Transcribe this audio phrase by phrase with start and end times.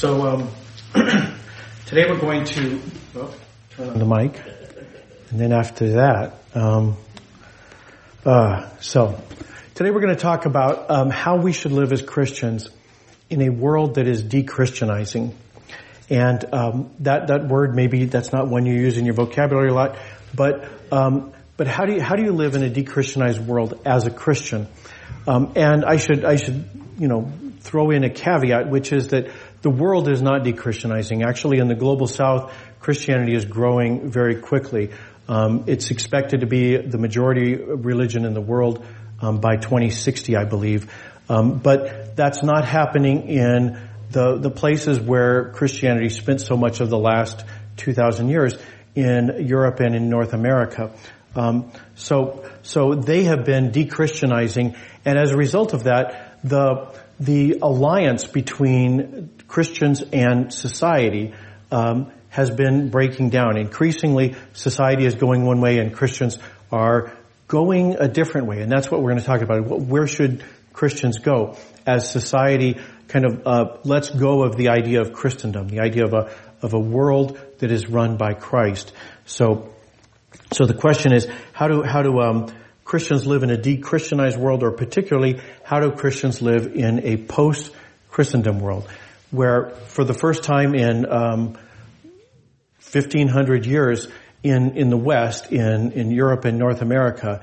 [0.00, 0.50] So um,
[1.84, 2.80] today we're going to
[3.16, 3.34] oh,
[3.76, 4.40] turn on the mic,
[5.28, 6.96] and then after that, um,
[8.24, 9.22] uh, so
[9.74, 12.70] today we're going to talk about um, how we should live as Christians
[13.28, 15.36] in a world that is de-Christianizing.
[16.08, 19.74] And um, that that word maybe that's not one you use in your vocabulary a
[19.74, 19.98] lot,
[20.34, 24.06] but um, but how do you how do you live in a de-Christianized world as
[24.06, 24.66] a Christian?
[25.28, 26.64] Um, and I should I should
[26.98, 29.30] you know throw in a caveat, which is that
[29.62, 31.22] the world is not de-Christianizing.
[31.22, 34.90] Actually, in the global South, Christianity is growing very quickly.
[35.28, 38.84] Um, it's expected to be the majority religion in the world
[39.20, 40.92] um, by 2060, I believe.
[41.28, 43.78] Um, but that's not happening in
[44.10, 47.44] the the places where Christianity spent so much of the last
[47.76, 48.56] 2,000 years
[48.96, 50.90] in Europe and in North America.
[51.36, 54.74] Um, so so they have been de-Christianizing,
[55.04, 61.34] and as a result of that, the the alliance between Christians and society
[61.72, 63.58] um, has been breaking down.
[63.58, 66.38] Increasingly, society is going one way, and Christians
[66.70, 67.12] are
[67.48, 68.60] going a different way.
[68.60, 69.66] And that's what we're going to talk about.
[69.66, 72.78] Where should Christians go as society
[73.08, 76.30] kind of uh, lets go of the idea of Christendom, the idea of a
[76.62, 78.92] of a world that is run by Christ.
[79.26, 79.74] So,
[80.52, 82.46] so the question is, how do how do um,
[82.84, 88.60] Christians live in a de-Christianized world, or particularly, how do Christians live in a post-Christendom
[88.60, 88.88] world,
[89.30, 91.58] where for the first time in um,
[92.92, 94.08] 1500 years
[94.42, 97.42] in in the West, in in Europe and North America,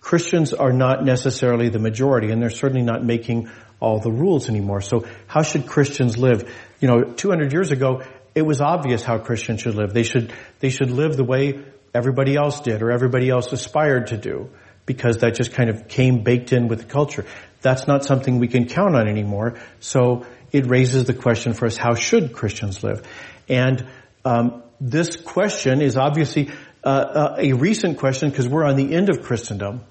[0.00, 4.80] Christians are not necessarily the majority, and they're certainly not making all the rules anymore.
[4.80, 6.48] So, how should Christians live?
[6.80, 8.02] You know, 200 years ago,
[8.34, 9.92] it was obvious how Christians should live.
[9.92, 14.16] They should they should live the way everybody else did, or everybody else aspired to
[14.16, 14.50] do
[14.86, 17.24] because that just kind of came baked in with the culture.
[17.60, 19.58] That's not something we can count on anymore.
[19.80, 20.24] So
[20.56, 23.06] it raises the question for us, how should Christians live?
[23.48, 23.86] And
[24.24, 26.50] um, this question is obviously
[26.82, 29.82] uh, uh, a recent question because we're on the end of Christendom.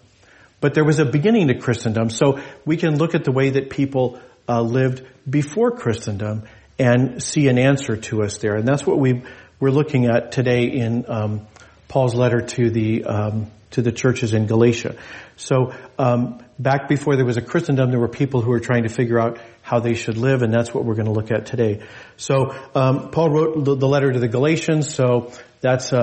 [0.61, 3.69] But there was a beginning to Christendom, so we can look at the way that
[3.69, 6.43] people uh, lived before Christendom
[6.79, 8.55] and see an answer to us there.
[8.55, 9.23] And that's what we
[9.59, 11.47] we're looking at today in um,
[11.87, 14.95] Paul's letter to the um, to the churches in Galatia.
[15.37, 18.89] So um, back before there was a Christendom, there were people who were trying to
[18.89, 21.81] figure out how they should live, and that's what we're going to look at today.
[22.17, 24.93] So um, Paul wrote the, the, letter to the Galatians.
[24.93, 25.97] So that's uh,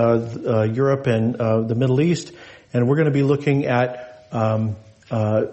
[0.46, 2.32] uh, Europe and uh, the Middle East,
[2.72, 4.76] and we're going to be looking at um,
[5.10, 5.44] uh,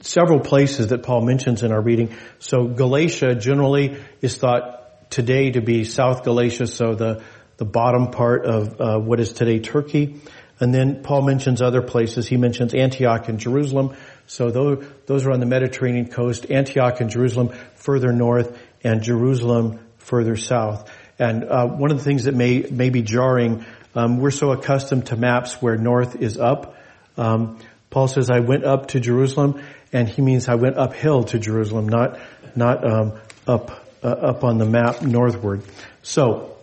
[0.00, 2.14] several places that Paul mentions in our reading.
[2.38, 7.22] So Galatia generally is thought today to be South Galatia, so the
[7.58, 10.20] the bottom part of uh, what is today Turkey.
[10.60, 12.26] And then Paul mentions other places.
[12.26, 13.96] He mentions Antioch and Jerusalem.
[14.26, 16.50] So those, those are on the Mediterranean coast.
[16.50, 20.90] Antioch and Jerusalem further north and Jerusalem further south.
[21.18, 23.64] And uh, one of the things that may, may be jarring,
[23.94, 26.76] um, we're so accustomed to maps where north is up.
[27.16, 27.58] Um,
[27.90, 31.88] Paul says, I went up to Jerusalem, and he means I went uphill to Jerusalem,
[31.88, 32.20] not,
[32.54, 35.62] not um, up, uh, up on the map northward.
[36.02, 36.57] So,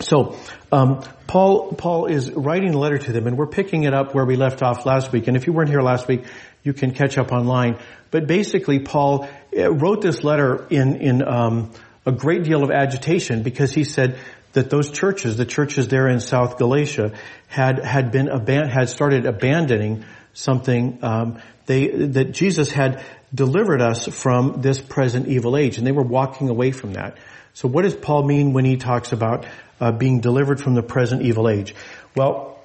[0.00, 0.36] so
[0.72, 4.24] um, Paul Paul is writing a letter to them, and we're picking it up where
[4.24, 5.28] we left off last week.
[5.28, 6.24] And if you weren't here last week,
[6.62, 7.78] you can catch up online.
[8.10, 11.72] But basically, Paul uh, wrote this letter in in um,
[12.06, 14.18] a great deal of agitation because he said
[14.52, 17.12] that those churches, the churches there in South Galatia,
[17.46, 24.06] had had been aban- had started abandoning something um, they that Jesus had delivered us
[24.06, 27.16] from this present evil age, and they were walking away from that.
[27.52, 29.46] So, what does Paul mean when he talks about
[29.80, 31.74] uh, being delivered from the present evil age.
[32.14, 32.58] Well,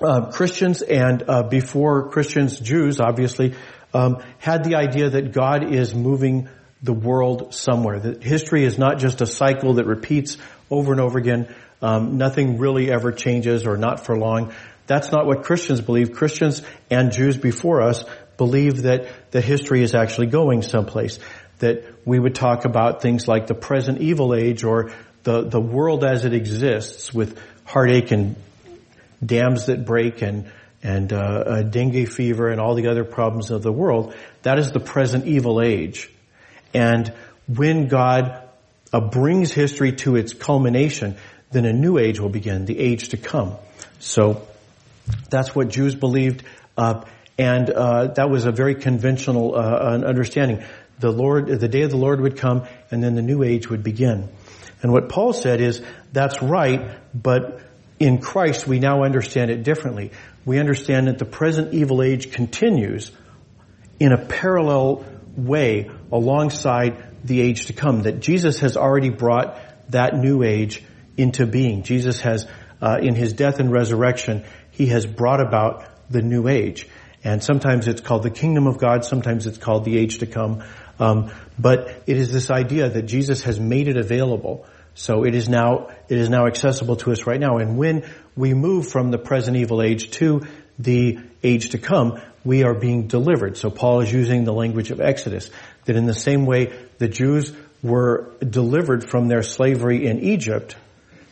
[0.00, 3.54] uh, Christians and uh, before Christians, Jews obviously
[3.94, 6.48] um, had the idea that God is moving
[6.82, 8.00] the world somewhere.
[8.00, 10.38] That history is not just a cycle that repeats
[10.70, 11.54] over and over again.
[11.80, 14.52] Um, nothing really ever changes, or not for long.
[14.86, 16.12] That's not what Christians believe.
[16.12, 18.04] Christians and Jews before us
[18.36, 21.18] believe that the history is actually going someplace.
[21.58, 24.92] That we would talk about things like the present evil age or
[25.22, 28.36] the, the world as it exists with heartache and
[29.24, 30.50] dams that break and,
[30.82, 34.80] and uh, dengue fever and all the other problems of the world, that is the
[34.80, 36.10] present evil age.
[36.74, 37.12] And
[37.46, 38.42] when God
[38.92, 41.16] uh, brings history to its culmination,
[41.50, 43.54] then a new age will begin, the age to come.
[43.98, 44.46] So
[45.30, 46.42] that's what Jews believed,
[46.76, 47.04] uh,
[47.38, 50.62] and uh, that was a very conventional uh, understanding.
[50.98, 53.82] The Lord, the day of the Lord would come, and then the new age would
[53.82, 54.28] begin.
[54.82, 55.82] And what Paul said is,
[56.12, 57.60] that's right, but
[57.98, 60.10] in Christ we now understand it differently.
[60.44, 63.12] We understand that the present evil age continues
[64.00, 65.04] in a parallel
[65.36, 69.56] way alongside the age to come, that Jesus has already brought
[69.90, 70.82] that new age
[71.16, 71.84] into being.
[71.84, 72.48] Jesus has,
[72.80, 76.88] uh, in his death and resurrection, he has brought about the new age.
[77.24, 80.64] And sometimes it's called the kingdom of God, sometimes it's called the age to come.
[80.98, 84.66] Um, but it is this idea that Jesus has made it available.
[84.94, 87.58] So it is now, it is now accessible to us right now.
[87.58, 88.04] And when
[88.36, 90.46] we move from the present evil age to
[90.78, 93.56] the age to come, we are being delivered.
[93.56, 95.50] So Paul is using the language of Exodus,
[95.84, 97.52] that in the same way the Jews
[97.82, 100.76] were delivered from their slavery in Egypt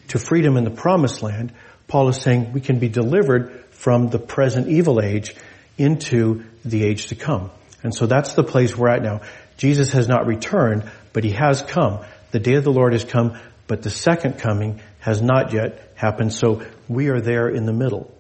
[0.09, 1.53] to freedom in the promised land,
[1.87, 5.35] Paul is saying we can be delivered from the present evil age
[5.79, 7.51] into the age to come.
[7.83, 9.23] And so that's the place we're at now.
[9.57, 12.05] Jesus has not returned, but he has come.
[12.31, 16.33] The day of the Lord has come, but the second coming has not yet happened.
[16.33, 18.13] So we are there in the middle.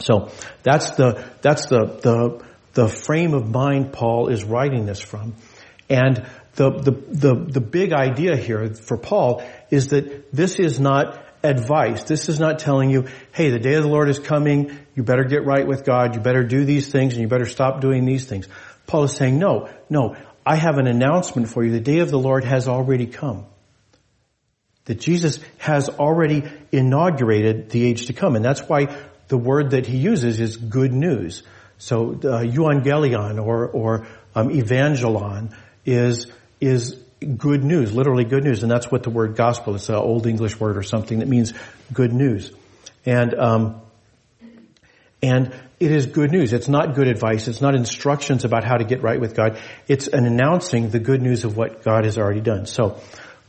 [0.00, 0.30] So
[0.62, 2.44] that's the, that's the, the,
[2.74, 5.34] the frame of mind Paul is writing this from.
[5.88, 11.24] And the, the, the, the big idea here for Paul is that this is not
[11.42, 12.04] advice.
[12.04, 15.24] This is not telling you, hey, the day of the Lord is coming, you better
[15.24, 18.26] get right with God, you better do these things, and you better stop doing these
[18.26, 18.48] things.
[18.86, 20.16] Paul is saying, no, no,
[20.48, 21.72] I have an announcement for you.
[21.72, 23.44] The day of the Lord has already come.
[24.86, 26.42] That Jesus has already
[26.72, 28.34] inaugurated the age to come.
[28.34, 28.96] And that's why
[29.28, 31.42] the word that he uses is good news.
[31.76, 35.54] So uh, euangelion or, or um, evangelon
[35.84, 36.94] is is
[37.36, 39.88] good news, literally good news, and that's what the word gospel is.
[39.90, 41.52] An old English word or something that means
[41.92, 42.52] good news,
[43.04, 43.82] and um,
[45.22, 46.52] and it is good news.
[46.52, 47.48] It's not good advice.
[47.48, 49.58] It's not instructions about how to get right with God.
[49.86, 52.66] It's an announcing the good news of what God has already done.
[52.66, 53.00] So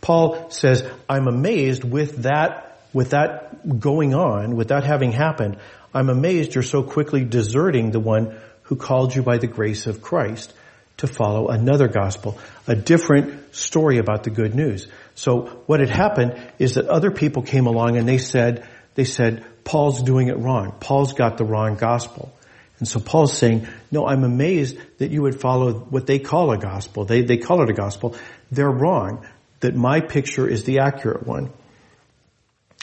[0.01, 5.57] Paul says, I'm amazed with that with that going on, with that having happened,
[5.93, 10.01] I'm amazed you're so quickly deserting the one who called you by the grace of
[10.01, 10.53] Christ
[10.97, 12.37] to follow another gospel,
[12.67, 14.87] a different story about the good news.
[15.15, 19.45] So what had happened is that other people came along and they said, they said,
[19.69, 20.73] Paul's doing it wrong.
[20.79, 22.33] Paul's got the wrong gospel.
[22.79, 26.57] And so Paul's saying, no, I'm amazed that you would follow what they call a
[26.57, 27.05] gospel.
[27.05, 28.15] They, they call it a gospel.
[28.51, 29.27] They're wrong.
[29.59, 31.51] That my picture is the accurate one.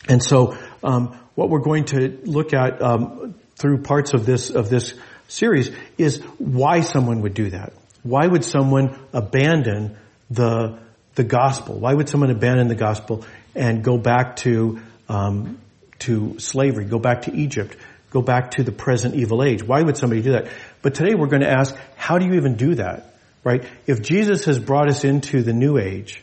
[0.09, 4.71] And so, um, what we're going to look at um, through parts of this of
[4.71, 4.95] this
[5.27, 7.73] series is why someone would do that.
[8.05, 9.97] Why would someone abandon
[10.31, 10.79] the
[11.17, 11.81] the gospel?
[11.81, 13.25] Why would someone abandon the gospel
[13.57, 15.59] and go back to um,
[16.01, 17.77] to slavery, go back to Egypt,
[18.11, 19.63] go back to the present evil age?
[19.63, 20.49] Why would somebody do that?
[20.83, 23.15] But today we're going to ask, how do you even do that?
[23.45, 23.65] Right?
[23.87, 26.23] If Jesus has brought us into the new age,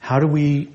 [0.00, 0.70] how do we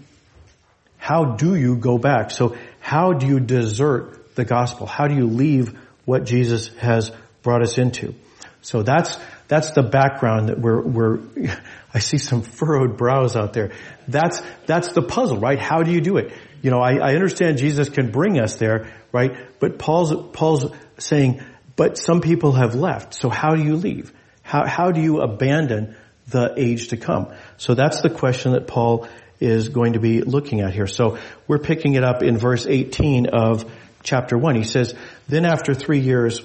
[1.00, 2.30] how do you go back?
[2.30, 4.86] So how do you desert the gospel?
[4.86, 8.14] How do you leave what Jesus has brought us into?
[8.62, 9.18] So that's,
[9.48, 11.20] that's the background that we're, we're,
[11.94, 13.72] I see some furrowed brows out there.
[14.08, 15.58] That's, that's the puzzle, right?
[15.58, 16.34] How do you do it?
[16.62, 19.38] You know, I, I understand Jesus can bring us there, right?
[19.60, 20.66] But Paul's, Paul's
[20.98, 21.42] saying,
[21.76, 23.14] but some people have left.
[23.14, 24.14] So how do you leave?
[24.42, 25.96] How, how do you abandon
[26.28, 27.34] the age to come?
[27.58, 29.08] So that's the question that Paul
[29.40, 30.88] is going to be looking at here.
[30.88, 31.18] So
[31.48, 33.72] we're picking it up in verse 18 of
[34.04, 34.56] chapter 1.
[34.56, 34.94] He says,
[35.28, 36.42] then after three years,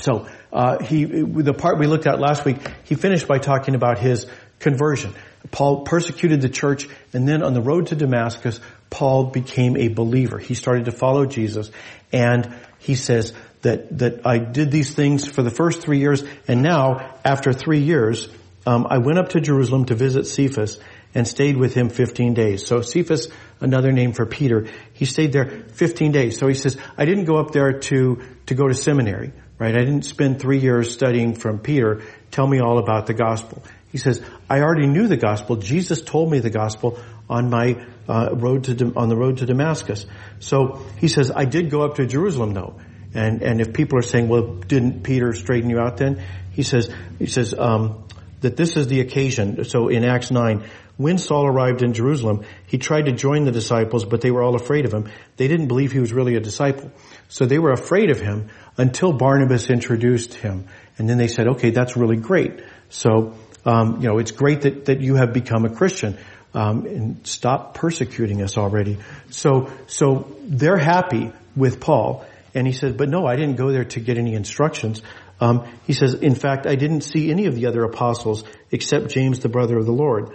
[0.00, 3.98] so uh, he, the part we looked at last week, he finished by talking about
[3.98, 4.26] his
[4.58, 5.14] conversion.
[5.50, 8.60] Paul persecuted the church, and then on the road to Damascus,
[8.94, 10.38] Paul became a believer.
[10.38, 11.68] He started to follow Jesus,
[12.12, 13.32] and he says
[13.62, 17.80] that that I did these things for the first three years, and now after three
[17.80, 18.28] years,
[18.64, 20.78] um, I went up to Jerusalem to visit Cephas
[21.12, 22.64] and stayed with him 15 days.
[22.64, 23.26] So Cephas,
[23.60, 26.38] another name for Peter, he stayed there 15 days.
[26.38, 29.74] So he says, I didn't go up there to, to go to seminary, right?
[29.74, 32.02] I didn't spend three years studying from Peter.
[32.30, 33.64] Tell me all about the gospel.
[33.90, 35.56] He says, I already knew the gospel.
[35.56, 40.06] Jesus told me the gospel on my uh, road to on the road to Damascus.
[40.38, 42.76] So he says, I did go up to Jerusalem though.
[43.14, 46.22] And and if people are saying, well, didn't Peter straighten you out then?
[46.52, 48.04] He says he says um,
[48.40, 49.64] that this is the occasion.
[49.64, 50.64] So in Acts nine,
[50.96, 54.54] when Saul arrived in Jerusalem, he tried to join the disciples, but they were all
[54.54, 55.08] afraid of him.
[55.36, 56.92] They didn't believe he was really a disciple.
[57.28, 60.66] So they were afraid of him until Barnabas introduced him.
[60.96, 62.62] And then they said, okay, that's really great.
[62.90, 63.34] So,
[63.64, 66.16] um, you know, it's great that, that you have become a Christian.
[66.54, 68.98] Um, and stop persecuting us already.
[69.30, 72.24] So, so they're happy with Paul.
[72.54, 75.02] And he said, but no, I didn't go there to get any instructions.
[75.40, 79.40] Um, he says, in fact, I didn't see any of the other apostles except James,
[79.40, 80.32] the brother of the Lord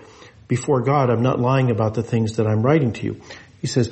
[0.49, 3.21] before God, I'm not lying about the things that I'm writing to you.
[3.61, 3.89] He says,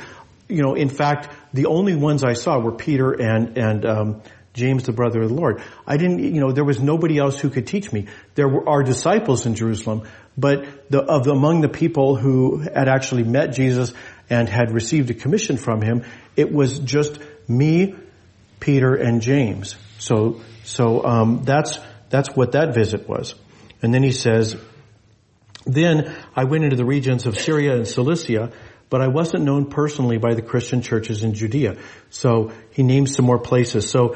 [0.50, 4.22] you know, in fact, the only ones I saw were Peter and, and, um,
[4.58, 5.62] James, the brother of the Lord.
[5.86, 8.08] I didn't, you know, there was nobody else who could teach me.
[8.36, 12.90] There were our disciples in Jerusalem, but the, of the, among the people who had
[12.90, 13.94] actually met Jesus
[14.30, 16.04] and had received a commission from him,
[16.36, 17.96] it was just me,
[18.60, 19.78] Peter, and James.
[20.00, 23.36] So, so um, that's that's what that visit was.
[23.82, 24.56] And then he says,
[25.66, 28.52] then I went into the regions of Syria and Cilicia,
[28.90, 31.78] but I wasn't known personally by the Christian churches in Judea.
[32.10, 33.90] So he names some more places.
[33.90, 34.16] So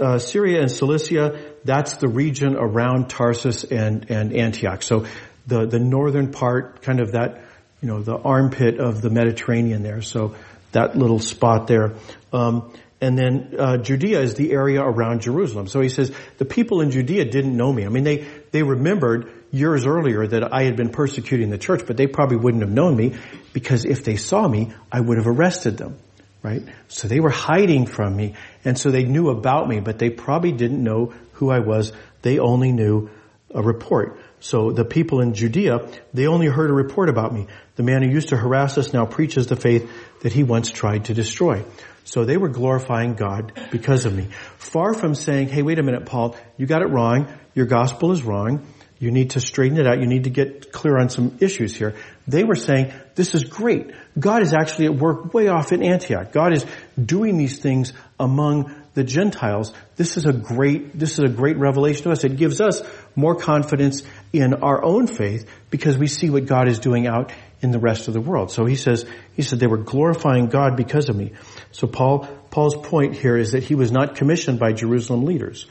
[0.00, 4.82] uh, Syria and Cilicia, that's the region around Tarsus and, and Antioch.
[4.82, 5.06] So
[5.46, 7.42] the, the northern part, kind of that,
[7.80, 10.02] you know, the armpit of the Mediterranean there.
[10.02, 10.34] So
[10.72, 11.94] that little spot there.
[12.32, 15.68] Um, and then uh, Judea is the area around Jerusalem.
[15.68, 17.86] So he says the people in Judea didn't know me.
[17.86, 21.96] I mean, they they remembered years earlier that I had been persecuting the church, but
[21.96, 23.16] they probably wouldn't have known me
[23.52, 25.96] because if they saw me, I would have arrested them,
[26.42, 26.62] right?
[26.88, 30.52] So they were hiding from me, and so they knew about me, but they probably
[30.52, 31.92] didn't know who I was.
[32.22, 33.10] They only knew
[33.54, 34.20] a report.
[34.40, 37.46] So the people in Judea, they only heard a report about me.
[37.76, 39.90] The man who used to harass us now preaches the faith
[40.22, 41.64] that he once tried to destroy.
[42.04, 44.28] So they were glorifying God because of me.
[44.56, 47.28] Far from saying, hey, wait a minute, Paul, you got it wrong.
[47.54, 48.66] Your gospel is wrong.
[48.98, 50.00] You need to straighten it out.
[50.00, 51.94] You need to get clear on some issues here.
[52.26, 53.92] They were saying, this is great.
[54.20, 56.30] God is actually at work way off in Antioch.
[56.30, 56.66] God is
[57.02, 59.72] doing these things among the Gentiles.
[59.96, 62.24] This is a great, this is a great revelation to us.
[62.24, 62.82] It gives us
[63.16, 67.70] more confidence in our own faith because we see what God is doing out in
[67.70, 68.50] the rest of the world.
[68.50, 71.32] So he says, he said they were glorifying God because of me.
[71.72, 75.66] So Paul, Paul's point here is that he was not commissioned by Jerusalem leaders.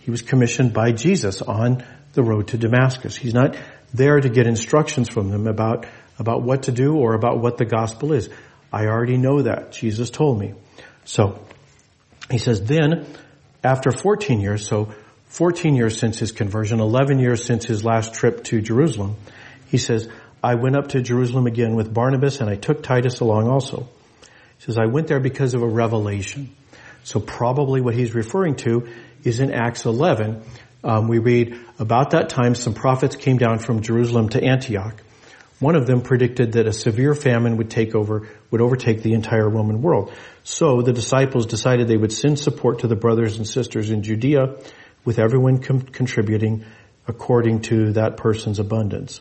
[0.00, 1.84] He was commissioned by Jesus on
[2.14, 3.16] the road to Damascus.
[3.16, 3.56] He's not
[3.92, 5.86] there to get instructions from them about,
[6.18, 8.28] about what to do or about what the gospel is.
[8.72, 9.72] I already know that.
[9.72, 10.54] Jesus told me.
[11.04, 11.38] So,
[12.30, 13.06] he says, then,
[13.62, 14.92] after 14 years, so
[15.26, 19.16] 14 years since his conversion, 11 years since his last trip to Jerusalem,
[19.68, 20.08] he says,
[20.42, 23.88] I went up to Jerusalem again with Barnabas and I took Titus along also.
[24.58, 26.54] He says, I went there because of a revelation.
[27.04, 28.88] So probably what he's referring to
[29.24, 30.42] is in Acts 11.
[30.82, 35.02] Um, we read, about that time some prophets came down from Jerusalem to Antioch.
[35.58, 39.48] One of them predicted that a severe famine would take over, would overtake the entire
[39.48, 40.12] Roman world.
[40.44, 44.56] So the disciples decided they would send support to the brothers and sisters in Judea
[45.04, 46.64] with everyone com- contributing
[47.08, 49.20] according to that person's abundance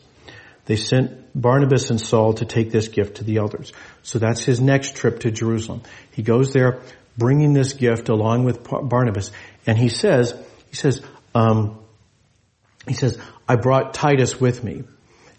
[0.66, 3.72] they sent Barnabas and Saul to take this gift to the elders.
[4.04, 5.84] So that's his next trip to Jerusalem.
[6.12, 6.82] He goes there
[7.18, 9.32] bringing this gift along with Barnabas
[9.66, 10.34] and he says,
[10.70, 11.02] he says,
[11.34, 11.80] um,
[12.88, 14.84] he says, I brought Titus with me.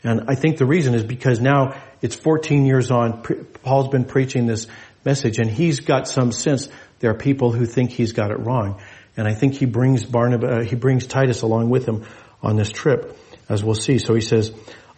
[0.03, 3.23] And I think the reason is because now it's 14 years on,
[3.62, 4.67] Paul's been preaching this
[5.05, 6.69] message and he's got some sense
[7.00, 8.81] there are people who think he's got it wrong.
[9.17, 12.05] And I think he brings Barnabas, uh, he brings Titus along with him
[12.43, 13.99] on this trip, as we'll see.
[13.99, 14.53] So he says,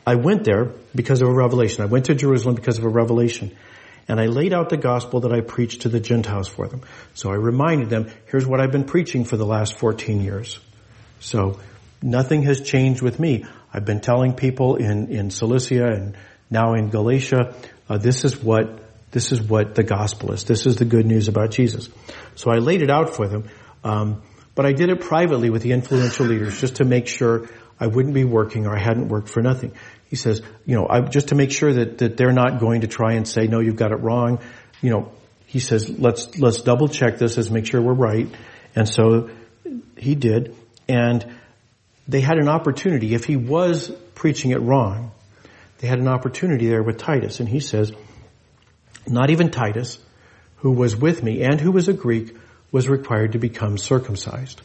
[0.06, 1.82] I went there because of a revelation.
[1.82, 3.56] I went to Jerusalem because of a revelation.
[4.08, 6.80] And I laid out the gospel that I preached to the Gentiles for them.
[7.14, 10.58] So I reminded them, here's what I've been preaching for the last 14 years.
[11.20, 11.60] So
[12.02, 13.44] nothing has changed with me.
[13.72, 16.16] I've been telling people in, in Cilicia and
[16.50, 17.54] now in Galatia,
[17.88, 20.44] uh, this is what, this is what the gospel is.
[20.44, 21.88] This is the good news about Jesus.
[22.34, 23.48] So I laid it out for them.
[23.84, 24.22] Um,
[24.54, 28.14] but I did it privately with the influential leaders just to make sure I wouldn't
[28.14, 29.72] be working or I hadn't worked for nothing.
[30.08, 32.86] He says, you know, I, just to make sure that, that they're not going to
[32.86, 34.40] try and say, no, you've got it wrong.
[34.80, 35.12] You know,
[35.46, 38.28] he says, let's, let's double check this, let's make sure we're right.
[38.74, 39.30] And so
[39.96, 40.56] he did.
[40.88, 41.37] And
[42.08, 43.14] they had an opportunity.
[43.14, 45.12] If he was preaching it wrong,
[45.78, 47.40] they had an opportunity there with Titus.
[47.40, 47.92] And he says,
[49.06, 49.98] not even Titus,
[50.56, 52.34] who was with me and who was a Greek,
[52.72, 54.60] was required to become circumcised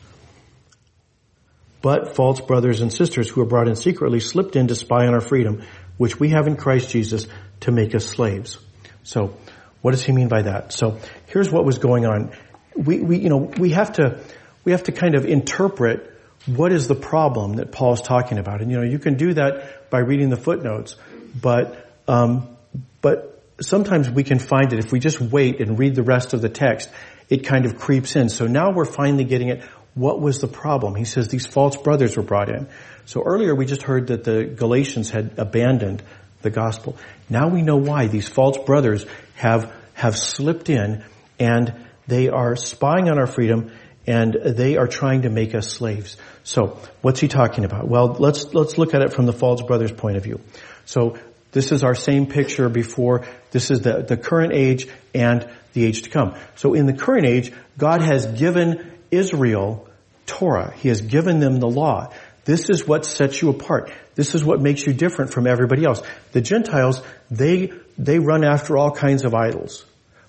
[1.84, 5.14] but false brothers and sisters who were brought in secretly slipped in to spy on
[5.14, 5.62] our freedom,
[5.98, 7.28] which we have in Christ Jesus
[7.60, 8.58] to make us slaves.
[9.04, 9.38] So,
[9.82, 10.72] what does he mean by that?
[10.72, 10.98] So,
[11.28, 12.32] here's what was going on.
[12.74, 14.22] We, we, you know, we have to,
[14.64, 16.10] we have to kind of interpret
[16.46, 18.62] what is the problem that Paul's talking about.
[18.62, 20.96] And you know, you can do that by reading the footnotes,
[21.40, 22.58] but, um,
[23.02, 26.42] but sometimes we can find it if we just wait and read the rest of
[26.42, 26.90] the text,
[27.30, 28.30] it kind of creeps in.
[28.30, 29.64] So now we're finally getting it.
[29.94, 30.96] What was the problem?
[30.96, 32.68] He says these false brothers were brought in.
[33.06, 36.04] So earlier we just heard that the Galatians had abandoned
[36.42, 36.98] the gospel.
[37.30, 41.04] Now we know why these false brothers have, have slipped in
[41.40, 41.74] and
[42.08, 43.72] they are spying on our freedom
[44.06, 46.18] and they are trying to make us slaves.
[46.44, 47.88] So what's he talking about?
[47.88, 50.42] Well, let's, let's look at it from the false brothers point of view.
[50.86, 51.18] So
[51.52, 53.26] this is our same picture before.
[53.52, 56.36] This is the, the current age and the age to come.
[56.56, 59.88] So in the current age, God has given Israel
[60.26, 60.74] Torah.
[60.76, 62.12] He has given them the law.
[62.46, 63.92] This is what sets you apart.
[64.16, 66.02] This is what makes you different from everybody else.
[66.34, 69.86] The Gentiles, they, they run after all kinds of idols.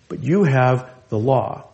[0.08, 1.64] But you have the law.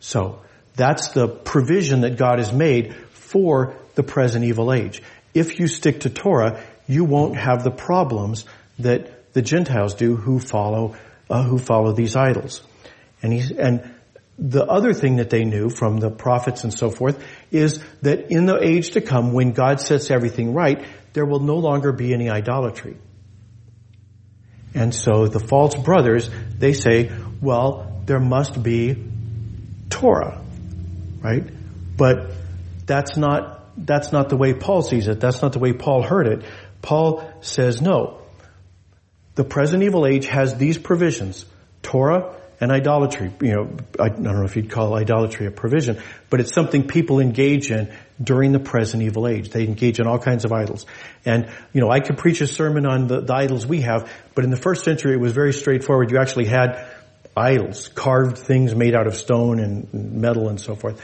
[0.00, 0.40] So,
[0.74, 5.02] that's the provision that God has made for the present evil age.
[5.32, 8.44] If you stick to Torah, you won't have the problems
[8.78, 10.96] that the Gentiles do who follow,
[11.30, 12.62] uh, who follow these idols.
[13.22, 13.94] And and
[14.38, 18.46] the other thing that they knew from the prophets and so forth is that in
[18.46, 22.28] the age to come, when God sets everything right, there will no longer be any
[22.28, 22.96] idolatry.
[24.74, 26.28] And so the false brothers,
[26.58, 28.96] they say, well, there must be
[29.88, 30.43] Torah,
[31.24, 31.44] right?
[31.96, 32.30] But
[32.86, 35.18] that's not, that's not the way Paul sees it.
[35.18, 36.44] That's not the way Paul heard it.
[36.82, 38.20] Paul says no.
[39.34, 41.44] The present evil age has these provisions.
[41.82, 43.30] Torah, and idolatry.
[43.40, 46.00] You know, I, don't know if you'd call idolatry a provision,
[46.30, 49.50] but it's something people engage in during the present evil age.
[49.50, 50.86] They engage in all kinds of idols.
[51.24, 54.44] And, you know, I could preach a sermon on the, the idols we have, but
[54.44, 56.10] in the first century it was very straightforward.
[56.10, 56.86] You actually had
[57.36, 61.00] idols, carved things made out of stone and metal and so forth.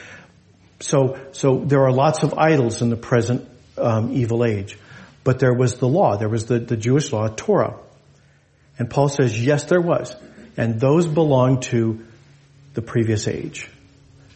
[0.81, 4.79] So, so there are lots of idols in the present um, evil age.
[5.23, 6.17] But there was the law.
[6.17, 7.79] There was the, the Jewish law, Torah.
[8.79, 10.15] And Paul says, yes, there was
[10.57, 12.05] and those belong to
[12.75, 13.69] the previous age.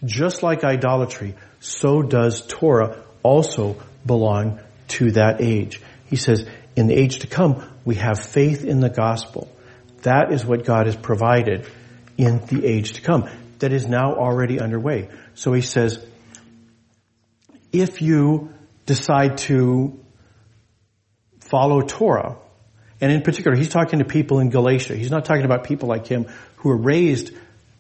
[0.05, 5.81] Just like idolatry, so does Torah also belong to that age.
[6.07, 6.47] He says,
[6.77, 9.51] in the age to come, we have faith in the gospel.
[10.03, 11.67] That is what God has provided
[12.17, 13.29] in the age to come.
[13.59, 15.09] That is now already underway.
[15.35, 16.05] So he says,
[17.73, 18.55] if you
[18.87, 19.99] decide to
[21.41, 22.37] follow Torah,
[23.01, 24.97] and in particular, he's talking to people in Galatia.
[24.97, 27.33] He's not talking about people like him who were raised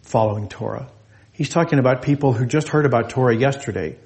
[0.03, 0.88] following Torah.
[1.33, 3.97] He's talking about people who just heard about Torah yesterday.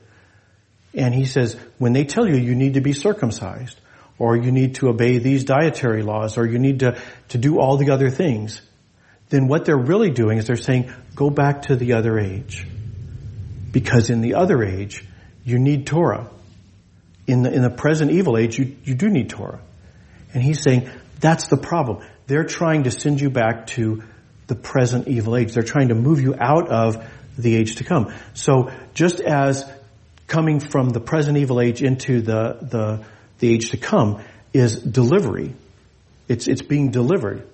[0.94, 3.80] And he says, when they tell you you need to be circumcised,
[4.18, 7.76] or you need to obey these dietary laws, or you need to, to do all
[7.76, 8.60] the other things,
[9.28, 12.66] then what they're really doing is they're saying, go back to the other age.
[13.70, 15.04] Because in the other age,
[15.44, 16.30] you need Torah.
[17.26, 19.60] In the, in the present evil age, you, you do need Torah.
[20.32, 20.88] And he's saying,
[21.20, 22.04] that's the problem.
[22.26, 24.02] They're trying to send you back to
[24.46, 25.52] the present evil age.
[25.52, 28.12] They're trying to move you out of the age to come.
[28.34, 29.70] So just as
[30.26, 33.04] coming from the present evil age into the, the,
[33.38, 35.54] the age to come is delivery.
[36.28, 37.46] It's, it's being delivered.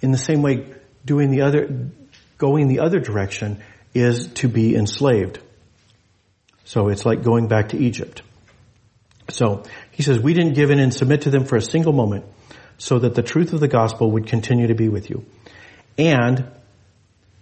[0.00, 0.66] In the same way,
[1.04, 1.90] doing the other,
[2.36, 3.62] going the other direction
[3.94, 5.40] is to be enslaved.
[6.64, 8.22] So it's like going back to Egypt.
[9.30, 12.24] So he says, we didn't give in and submit to them for a single moment
[12.78, 15.24] so that the truth of the gospel would continue to be with you.
[15.96, 16.46] And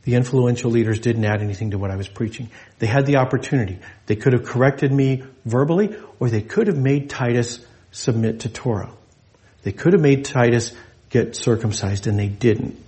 [0.04, 2.50] the influential leaders didn't add anything to what I was preaching.
[2.78, 3.78] They had the opportunity.
[4.06, 8.92] They could have corrected me verbally or they could have made Titus submit to Torah.
[9.62, 10.72] They could have made Titus
[11.10, 12.80] get circumcised and they didn't.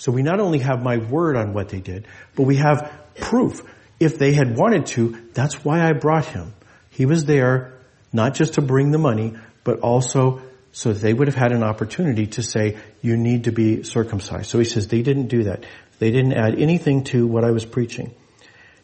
[0.00, 3.60] So we not only have my word on what they did, but we have proof.
[4.00, 6.54] If they had wanted to, that's why I brought him.
[6.88, 7.74] He was there
[8.10, 10.40] not just to bring the money, but also
[10.72, 14.48] so they would have had an opportunity to say, you need to be circumcised.
[14.48, 15.66] So he says they didn't do that.
[15.98, 18.14] They didn't add anything to what I was preaching.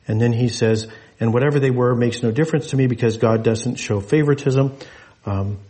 [0.07, 0.87] And then he says,
[1.18, 4.76] and whatever they were makes no difference to me because God doesn't show favoritism.
[5.24, 5.61] Um,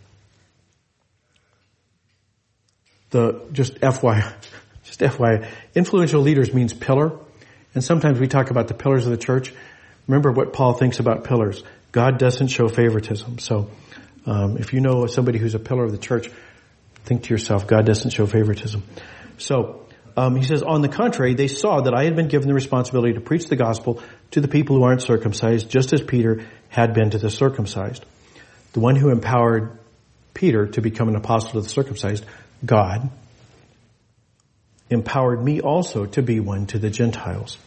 [3.11, 4.33] the just FYI,
[4.87, 7.11] just FYI, influential leaders means pillar,
[7.75, 9.53] and sometimes we talk about the pillars of the church.
[10.07, 11.61] Remember what Paul thinks about pillars.
[11.91, 13.39] God doesn't show favoritism.
[13.39, 13.69] So,
[14.25, 16.29] um, if you know somebody who's a pillar of the church,
[17.03, 18.83] think to yourself, God doesn't show favoritism.
[19.37, 22.53] So, um, he says, on the contrary, they saw that I had been given the
[22.53, 26.93] responsibility to preach the gospel to the people who aren't circumcised, just as Peter had
[26.93, 28.03] been to the circumcised.
[28.73, 29.77] The one who empowered
[30.33, 32.25] Peter to become an apostle to the circumcised,
[32.65, 33.09] God,
[34.89, 37.57] empowered me also to be one to the Gentiles.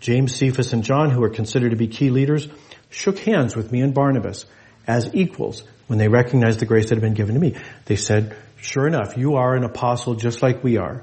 [0.00, 2.48] James, Cephas, and John, who are considered to be key leaders,
[2.90, 4.46] shook hands with me and Barnabas
[4.86, 7.54] as equals when they recognized the grace that had been given to me.
[7.86, 11.02] They said, sure enough, you are an apostle just like we are.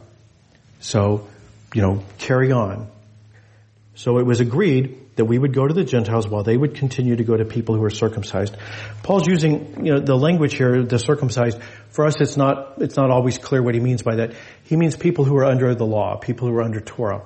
[0.80, 1.28] So,
[1.74, 2.90] you know, carry on.
[3.96, 7.16] So it was agreed that we would go to the Gentiles while they would continue
[7.16, 8.56] to go to people who are circumcised.
[9.04, 11.60] Paul's using, you know, the language here, the circumcised.
[11.90, 14.34] For us, it's not, it's not always clear what he means by that.
[14.64, 17.24] He means people who are under the law, people who are under Torah.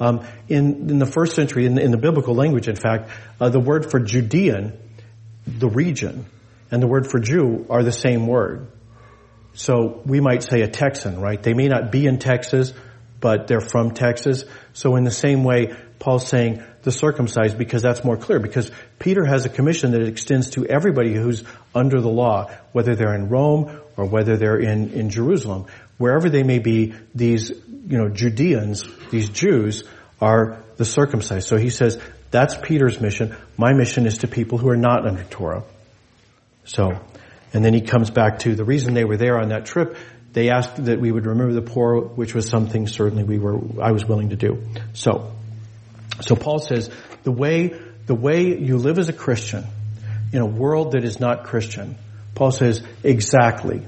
[0.00, 3.60] Um, in, in the first century, in, in the biblical language, in fact, uh, the
[3.60, 4.78] word for Judean
[5.56, 6.26] the region
[6.70, 8.68] and the word for Jew are the same word.
[9.54, 11.42] So we might say a Texan, right?
[11.42, 12.72] They may not be in Texas,
[13.20, 14.44] but they're from Texas.
[14.72, 19.24] So in the same way, Paul's saying the circumcised because that's more clear because Peter
[19.24, 23.80] has a commission that extends to everybody who's under the law, whether they're in Rome
[23.96, 25.66] or whether they're in, in Jerusalem.
[25.96, 29.82] Wherever they may be, these, you know, Judeans, these Jews
[30.20, 31.48] are the circumcised.
[31.48, 31.98] So he says,
[32.30, 33.34] that's Peter's mission.
[33.56, 35.64] My mission is to people who are not under Torah.
[36.64, 37.00] So,
[37.52, 39.96] and then he comes back to the reason they were there on that trip.
[40.32, 43.92] They asked that we would remember the poor, which was something certainly we were, I
[43.92, 44.62] was willing to do.
[44.92, 45.32] So,
[46.20, 46.90] so Paul says
[47.22, 49.64] the way, the way you live as a Christian
[50.32, 51.96] in a world that is not Christian,
[52.34, 53.82] Paul says exactly.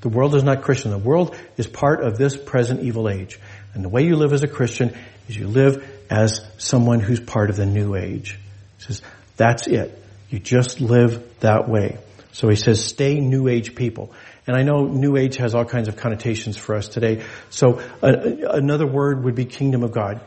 [0.00, 0.90] The world is not Christian.
[0.90, 3.40] The world is part of this present evil age.
[3.74, 4.96] And the way you live as a Christian
[5.28, 8.38] is you live as someone who's part of the new age.
[8.78, 9.02] He says,
[9.36, 10.02] that's it.
[10.30, 11.98] You just live that way.
[12.32, 14.12] So he says, stay new age people.
[14.46, 17.24] And I know new age has all kinds of connotations for us today.
[17.50, 18.12] So uh,
[18.50, 20.20] another word would be kingdom of God.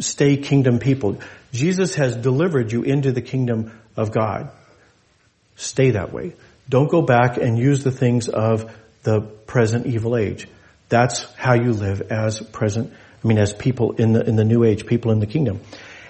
[0.00, 1.20] Stay kingdom people.
[1.52, 4.50] Jesus has delivered you into the kingdom of God.
[5.56, 6.34] Stay that way.
[6.68, 10.48] Don't go back and use the things of the present evil age.
[10.88, 14.64] That's how you live as present, I mean, as people in the, in the new
[14.64, 15.60] age, people in the kingdom.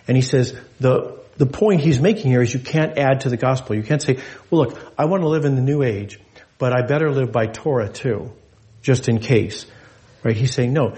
[0.07, 3.37] And he says, the, the point he's making here is you can't add to the
[3.37, 3.77] gospel.
[3.77, 4.19] You can't say,
[4.51, 6.21] well look, I want to live in the new age,
[6.59, 8.33] but I better live by Torah too,
[8.83, 9.67] just in case.
[10.23, 10.37] Right?
[10.37, 10.97] He's saying, no,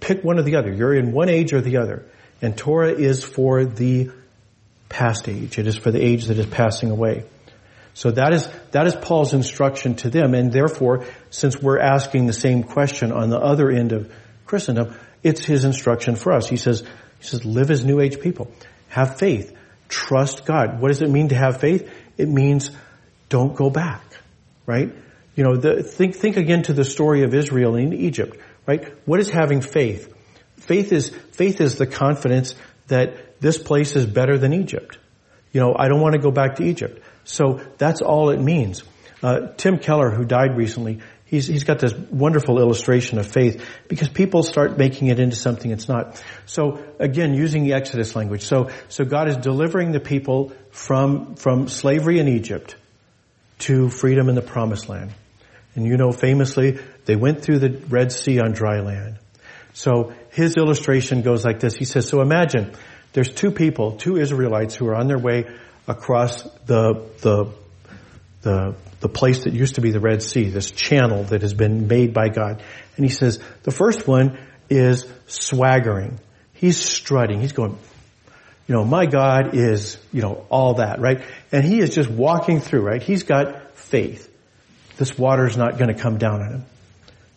[0.00, 0.72] pick one or the other.
[0.72, 2.04] You're in one age or the other.
[2.42, 4.10] And Torah is for the
[4.88, 5.58] past age.
[5.58, 7.24] It is for the age that is passing away.
[7.94, 10.34] So that is, that is Paul's instruction to them.
[10.34, 14.12] And therefore, since we're asking the same question on the other end of
[14.46, 16.48] Christendom, it's his instruction for us.
[16.48, 18.50] He says, he says, live as new age people.
[18.88, 19.56] Have faith.
[19.88, 20.80] Trust God.
[20.80, 21.90] What does it mean to have faith?
[22.16, 22.70] It means
[23.28, 24.02] don't go back,
[24.66, 24.92] right?
[25.36, 28.92] You know, the, think, think again to the story of Israel in Egypt, right?
[29.06, 30.12] What is having faith?
[30.56, 32.54] Faith is, faith is the confidence
[32.88, 34.98] that this place is better than Egypt.
[35.52, 37.02] You know, I don't want to go back to Egypt.
[37.24, 38.82] So that's all it means.
[39.22, 44.08] Uh, Tim Keller, who died recently, he's, he's got this wonderful illustration of faith because
[44.08, 46.22] people start making it into something it's not.
[46.46, 48.42] So again, using the Exodus language.
[48.42, 52.76] So, so God is delivering the people from, from slavery in Egypt
[53.60, 55.12] to freedom in the promised land.
[55.74, 59.18] And you know, famously, they went through the Red Sea on dry land.
[59.72, 61.74] So his illustration goes like this.
[61.74, 62.72] He says, so imagine
[63.12, 65.46] there's two people, two Israelites who are on their way
[65.88, 67.52] across the, the,
[68.42, 71.88] the, the place that used to be the Red Sea, this channel that has been
[71.88, 72.62] made by God.
[72.96, 74.38] And he says, the first one
[74.70, 76.20] is swaggering.
[76.54, 77.40] He's strutting.
[77.40, 77.76] He's going,
[78.66, 81.22] you know, my God is, you know, all that, right?
[81.52, 83.02] And he is just walking through, right?
[83.02, 84.30] He's got faith.
[84.96, 86.64] This water is not going to come down on him.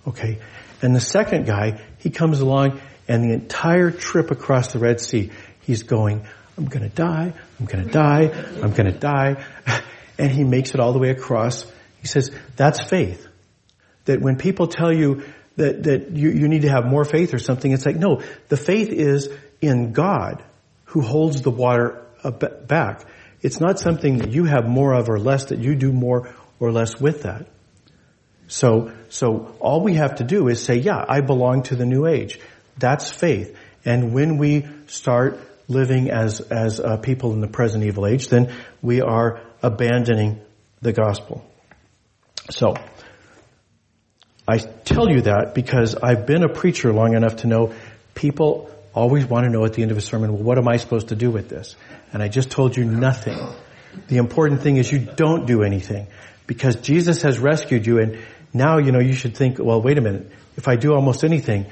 [0.08, 0.40] Okay.
[0.82, 5.32] And the second guy, he comes along and the entire trip across the Red Sea,
[5.62, 6.26] he's going,
[6.58, 9.44] I'm gonna die, I'm gonna die, I'm gonna die.
[10.20, 11.64] And he makes it all the way across.
[12.02, 13.28] He says, that's faith.
[14.06, 15.26] That when people tell you
[15.58, 18.58] that, that you, you need to have more faith or something, it's like, no, the
[18.58, 19.30] faith is
[19.62, 20.44] in God
[20.86, 22.04] who holds the water
[22.66, 23.06] back.
[23.44, 26.72] It's not something that you have more of or less, that you do more or
[26.72, 27.48] less with that.
[28.48, 32.06] So, so all we have to do is say, yeah, I belong to the new
[32.06, 32.40] age.
[32.78, 33.58] That's faith.
[33.84, 38.54] And when we start living as, as uh, people in the present evil age, then
[38.82, 40.40] we are abandoning
[40.82, 41.46] the gospel.
[42.50, 42.76] So,
[44.48, 47.74] I tell you that because I've been a preacher long enough to know
[48.16, 50.78] people always want to know at the end of a sermon, well, what am I
[50.78, 51.76] supposed to do with this?
[52.14, 53.38] And I just told you nothing.
[54.08, 56.08] The important thing is you don't do anything
[56.48, 58.18] because Jesus has rescued you and
[58.54, 60.32] now, you know, you should think, well, wait a minute.
[60.56, 61.68] If I do almost anything,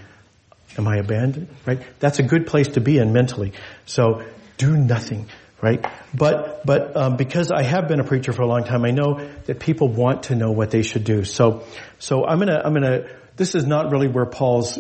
[0.78, 1.48] Am I abandoned?
[1.66, 1.80] Right?
[2.00, 3.54] That's a good place to be in mentally.
[3.86, 4.26] So
[4.58, 5.30] do nothing.
[5.62, 5.84] Right?
[6.14, 9.28] But, but, um, because I have been a preacher for a long time, I know
[9.46, 11.24] that people want to know what they should do.
[11.24, 11.64] So,
[11.98, 14.78] so I'm gonna, I'm gonna, this is not really where Paul's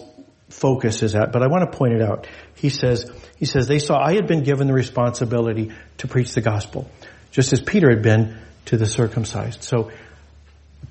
[0.49, 2.27] focus is at, but I want to point it out.
[2.55, 6.41] He says, he says, they saw I had been given the responsibility to preach the
[6.41, 6.91] gospel,
[7.31, 9.63] just as Peter had been to the circumcised.
[9.63, 9.91] So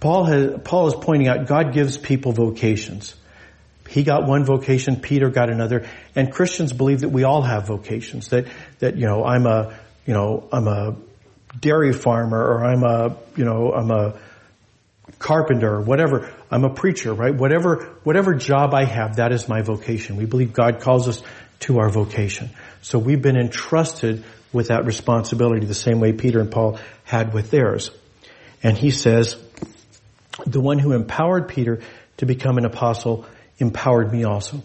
[0.01, 3.15] Paul has, Paul is pointing out God gives people vocations.
[3.89, 8.29] He got one vocation, Peter got another, and Christians believe that we all have vocations.
[8.29, 8.47] That
[8.79, 10.97] that you know, I'm a you know, I'm a
[11.61, 14.19] dairy farmer, or I'm a you know, I'm a
[15.19, 16.33] carpenter, or whatever.
[16.51, 17.35] I'm a preacher, right?
[17.35, 20.17] Whatever whatever job I have, that is my vocation.
[20.17, 21.23] We believe God calls us
[21.61, 22.51] to our vocation.
[22.81, 27.51] So we've been entrusted with that responsibility the same way Peter and Paul had with
[27.51, 27.91] theirs.
[28.63, 29.37] And he says,
[30.47, 31.81] the one who empowered Peter
[32.19, 33.27] to become an apostle
[33.59, 34.63] empowered me also.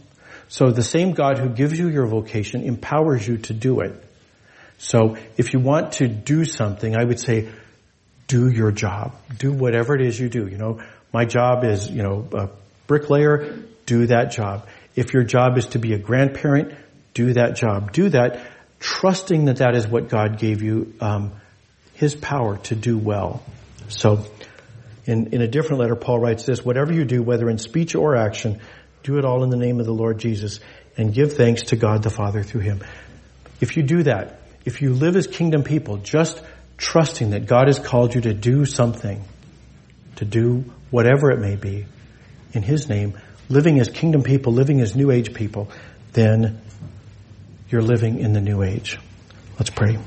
[0.47, 4.04] So the same God who gives you your vocation empowers you to do it.
[4.78, 7.49] So if you want to do something, I would say,
[8.28, 9.15] do your job.
[9.38, 10.47] Do whatever it is you do.
[10.47, 12.49] You know, my job is, you know, a
[12.88, 14.67] bricklayer, do that job.
[14.95, 16.73] If your job is to be a grandparent,
[17.13, 17.91] do that job.
[17.91, 18.39] Do that,
[18.80, 21.34] trusting that that is what God gave you, um,
[21.94, 23.44] His power to do well.
[23.89, 24.26] So,
[25.06, 28.15] in, in a different letter, Paul writes this, whatever you do, whether in speech or
[28.15, 28.60] action,
[29.04, 30.60] do it all in the name of the Lord Jesus
[30.98, 32.84] and give thanks to God the Father through Him.
[33.60, 36.42] If you do that, if you live as kingdom people, just
[36.78, 39.24] trusting that God has called you to do something,
[40.18, 41.86] to do whatever it may be,
[42.54, 45.70] in His name, living as kingdom people, living as new age people,
[46.13, 46.62] then
[47.69, 48.97] you're living in the new age.
[49.58, 49.97] Let's pray.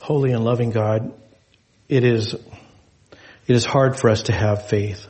[0.00, 1.12] Holy and loving God,
[1.88, 5.06] it is, it is hard for us to have faith.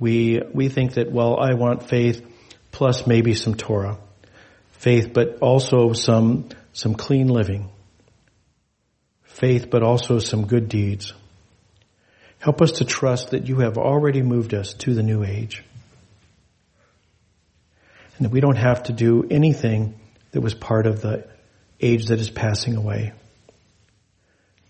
[0.00, 2.24] We, we think that, well, I want faith
[2.72, 3.98] plus maybe some Torah.
[4.72, 7.68] Faith, but also some, some clean living.
[9.24, 11.12] Faith, but also some good deeds.
[12.38, 15.64] Help us to trust that you have already moved us to the new age.
[18.16, 19.98] And that we don't have to do anything
[20.32, 21.26] that was part of the
[21.80, 23.12] age that is passing away.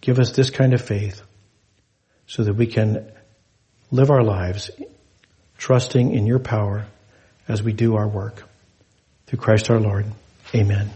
[0.01, 1.23] Give us this kind of faith
[2.27, 3.11] so that we can
[3.91, 4.71] live our lives
[5.57, 6.87] trusting in your power
[7.49, 8.45] as we do our work.
[9.27, 10.07] Through Christ our Lord.
[10.55, 10.91] Amen.